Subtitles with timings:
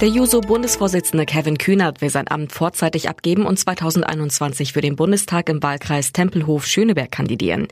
[0.00, 5.60] Der Juso-Bundesvorsitzende Kevin Kühnert will sein Amt vorzeitig abgeben und 2021 für den Bundestag im
[5.60, 7.66] Wahlkreis Tempelhof-Schöneberg kandidieren.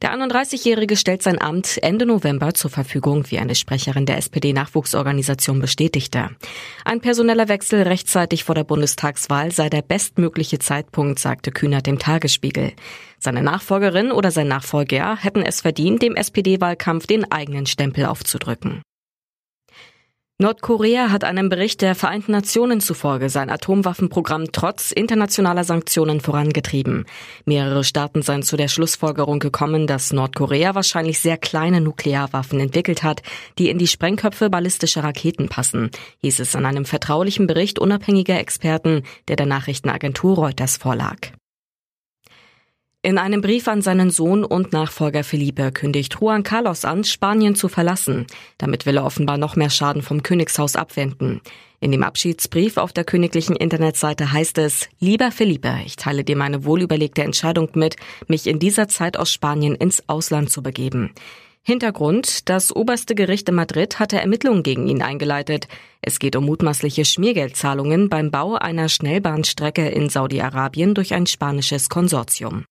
[0.00, 6.30] Der 31-Jährige stellt sein Amt Ende November zur Verfügung, wie eine Sprecherin der SPD-Nachwuchsorganisation bestätigte.
[6.84, 12.74] Ein personeller Wechsel rechtzeitig vor der Bundestagswahl sei der bestmögliche Zeitpunkt, sagte Kühnert dem Tagesspiegel.
[13.18, 18.82] Seine Nachfolgerin oder sein Nachfolger hätten es verdient, dem SPD-Wahlkampf den eigenen Stempel aufzudrücken.
[20.42, 27.06] Nordkorea hat einem Bericht der Vereinten Nationen zufolge sein Atomwaffenprogramm trotz internationaler Sanktionen vorangetrieben.
[27.44, 33.22] Mehrere Staaten seien zu der Schlussfolgerung gekommen, dass Nordkorea wahrscheinlich sehr kleine Nuklearwaffen entwickelt hat,
[33.56, 35.92] die in die Sprengköpfe ballistischer Raketen passen,
[36.22, 41.18] hieß es in einem vertraulichen Bericht unabhängiger Experten, der der Nachrichtenagentur Reuters vorlag.
[43.04, 47.66] In einem Brief an seinen Sohn und Nachfolger Felipe kündigt Juan Carlos an, Spanien zu
[47.68, 48.28] verlassen.
[48.58, 51.40] Damit will er offenbar noch mehr Schaden vom Königshaus abwenden.
[51.80, 56.64] In dem Abschiedsbrief auf der königlichen Internetseite heißt es, Lieber Felipe, ich teile dir meine
[56.64, 57.96] wohlüberlegte Entscheidung mit,
[58.28, 61.10] mich in dieser Zeit aus Spanien ins Ausland zu begeben.
[61.64, 65.66] Hintergrund, das oberste Gericht in Madrid hatte Ermittlungen gegen ihn eingeleitet.
[66.02, 72.64] Es geht um mutmaßliche Schmiergeldzahlungen beim Bau einer Schnellbahnstrecke in Saudi-Arabien durch ein spanisches Konsortium.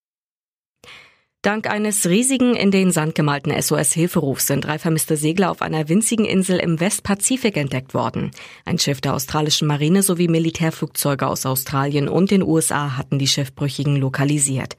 [1.44, 6.26] Dank eines riesigen in den Sand gemalten SOS-Hilferufs sind drei vermisste Segler auf einer winzigen
[6.26, 8.30] Insel im Westpazifik entdeckt worden.
[8.64, 13.96] Ein Schiff der australischen Marine sowie Militärflugzeuge aus Australien und den USA hatten die Schiffbrüchigen
[13.96, 14.78] lokalisiert.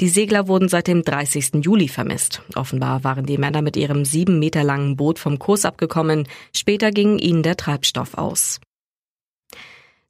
[0.00, 1.62] Die Segler wurden seit dem 30.
[1.62, 2.40] Juli vermisst.
[2.54, 6.26] Offenbar waren die Männer mit ihrem sieben Meter langen Boot vom Kurs abgekommen.
[6.56, 8.60] Später ging ihnen der Treibstoff aus.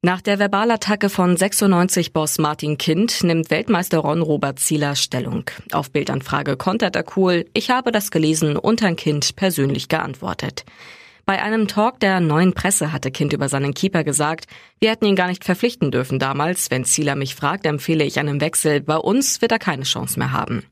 [0.00, 5.50] Nach der Verbalattacke von 96-Boss Martin Kind nimmt Weltmeister Ron Robert Zieler Stellung.
[5.72, 10.64] Auf Bildanfrage kontert er cool, ich habe das gelesen und ein Kind persönlich geantwortet.
[11.26, 14.46] Bei einem Talk der neuen Presse hatte Kind über seinen Keeper gesagt,
[14.78, 16.70] wir hätten ihn gar nicht verpflichten dürfen damals.
[16.70, 18.80] Wenn Zieler mich fragt, empfehle ich einen Wechsel.
[18.80, 20.62] Bei uns wird er keine Chance mehr haben.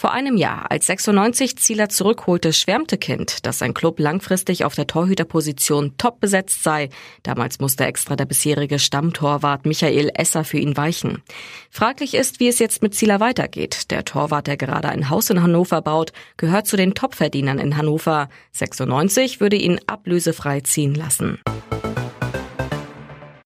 [0.00, 4.86] Vor einem Jahr, als 96 Zieler zurückholte, schwärmte Kind, dass sein Club langfristig auf der
[4.86, 6.90] Torhüterposition top besetzt sei.
[7.24, 11.24] Damals musste extra der bisherige Stammtorwart Michael Esser für ihn weichen.
[11.68, 13.90] Fraglich ist, wie es jetzt mit Zieler weitergeht.
[13.90, 18.28] Der Torwart, der gerade ein Haus in Hannover baut, gehört zu den Topverdienern in Hannover.
[18.52, 21.40] 96 würde ihn ablösefrei ziehen lassen.